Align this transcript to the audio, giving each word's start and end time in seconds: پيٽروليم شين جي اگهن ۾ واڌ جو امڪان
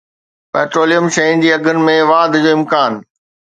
پيٽروليم 0.55 1.05
شين 1.17 1.35
جي 1.45 1.49
اگهن 1.59 1.77
۾ 1.93 1.95
واڌ 2.13 2.31
جو 2.47 2.51
امڪان 2.59 2.91